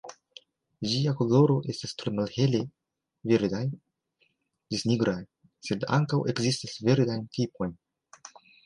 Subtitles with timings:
[0.93, 2.63] Ĝia koloro estas tre malhele
[3.33, 5.17] verdaj ĝis nigraj,
[5.71, 7.83] sed ankaŭ ekzistas verdajn tipojn.